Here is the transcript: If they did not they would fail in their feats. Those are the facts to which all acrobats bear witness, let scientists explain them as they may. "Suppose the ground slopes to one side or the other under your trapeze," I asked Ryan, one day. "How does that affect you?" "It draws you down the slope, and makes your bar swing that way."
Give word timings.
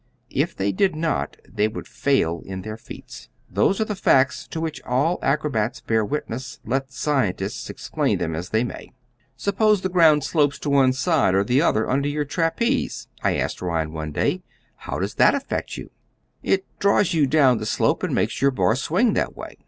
If 0.31 0.55
they 0.55 0.71
did 0.71 0.95
not 0.95 1.37
they 1.47 1.67
would 1.67 1.87
fail 1.87 2.41
in 2.43 2.63
their 2.63 2.75
feats. 2.75 3.29
Those 3.47 3.79
are 3.79 3.85
the 3.85 3.93
facts 3.93 4.47
to 4.47 4.59
which 4.59 4.81
all 4.81 5.19
acrobats 5.21 5.79
bear 5.81 6.03
witness, 6.03 6.59
let 6.65 6.91
scientists 6.91 7.69
explain 7.69 8.17
them 8.17 8.33
as 8.33 8.49
they 8.49 8.63
may. 8.63 8.93
"Suppose 9.37 9.81
the 9.81 9.89
ground 9.89 10.23
slopes 10.23 10.57
to 10.61 10.71
one 10.71 10.93
side 10.93 11.35
or 11.35 11.43
the 11.43 11.61
other 11.61 11.87
under 11.87 12.09
your 12.09 12.25
trapeze," 12.25 13.09
I 13.21 13.35
asked 13.35 13.61
Ryan, 13.61 13.93
one 13.93 14.11
day. 14.11 14.41
"How 14.77 14.97
does 14.97 15.13
that 15.13 15.35
affect 15.35 15.77
you?" 15.77 15.91
"It 16.41 16.65
draws 16.79 17.13
you 17.13 17.27
down 17.27 17.59
the 17.59 17.67
slope, 17.67 18.01
and 18.01 18.15
makes 18.15 18.41
your 18.41 18.49
bar 18.49 18.75
swing 18.75 19.13
that 19.13 19.37
way." 19.37 19.59